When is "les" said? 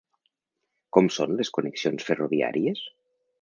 1.41-1.51